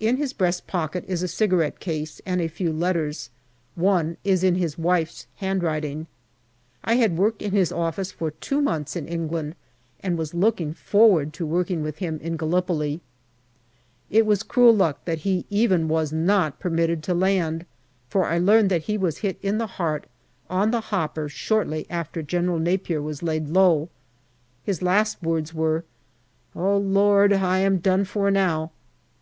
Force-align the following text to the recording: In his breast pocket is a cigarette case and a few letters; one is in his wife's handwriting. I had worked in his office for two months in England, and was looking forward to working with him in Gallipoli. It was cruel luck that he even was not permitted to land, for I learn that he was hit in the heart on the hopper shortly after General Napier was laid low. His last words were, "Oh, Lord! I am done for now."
In 0.00 0.16
his 0.16 0.32
breast 0.32 0.66
pocket 0.66 1.04
is 1.06 1.22
a 1.22 1.28
cigarette 1.28 1.78
case 1.78 2.22
and 2.24 2.40
a 2.40 2.48
few 2.48 2.72
letters; 2.72 3.28
one 3.74 4.16
is 4.24 4.42
in 4.42 4.54
his 4.54 4.78
wife's 4.78 5.26
handwriting. 5.36 6.06
I 6.82 6.94
had 6.94 7.18
worked 7.18 7.42
in 7.42 7.50
his 7.50 7.70
office 7.70 8.10
for 8.10 8.30
two 8.30 8.62
months 8.62 8.96
in 8.96 9.06
England, 9.06 9.56
and 10.00 10.16
was 10.16 10.32
looking 10.32 10.72
forward 10.72 11.34
to 11.34 11.44
working 11.44 11.82
with 11.82 11.98
him 11.98 12.18
in 12.22 12.38
Gallipoli. 12.38 13.02
It 14.08 14.24
was 14.24 14.42
cruel 14.42 14.74
luck 14.74 15.04
that 15.04 15.18
he 15.18 15.44
even 15.50 15.86
was 15.86 16.14
not 16.14 16.58
permitted 16.60 17.02
to 17.02 17.12
land, 17.12 17.66
for 18.08 18.24
I 18.24 18.38
learn 18.38 18.68
that 18.68 18.84
he 18.84 18.96
was 18.96 19.18
hit 19.18 19.38
in 19.42 19.58
the 19.58 19.66
heart 19.66 20.06
on 20.48 20.70
the 20.70 20.80
hopper 20.80 21.28
shortly 21.28 21.86
after 21.90 22.22
General 22.22 22.58
Napier 22.58 23.02
was 23.02 23.22
laid 23.22 23.50
low. 23.50 23.90
His 24.64 24.80
last 24.80 25.22
words 25.22 25.52
were, 25.52 25.84
"Oh, 26.56 26.78
Lord! 26.78 27.34
I 27.34 27.58
am 27.58 27.80
done 27.80 28.06
for 28.06 28.30
now." 28.30 28.70